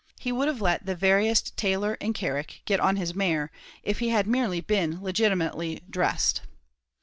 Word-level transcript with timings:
He 0.19 0.31
would 0.31 0.47
have 0.47 0.61
let 0.61 0.87
the 0.87 0.95
veriest 0.95 1.55
tailor 1.57 1.93
in 1.93 2.13
Carrick 2.13 2.63
get 2.65 2.79
on 2.79 2.95
his 2.95 3.13
mare 3.13 3.51
if 3.83 3.99
he 3.99 4.09
had 4.09 4.25
merely 4.25 4.59
been 4.59 4.99
legitimately 4.99 5.83
dressed. 5.87 6.41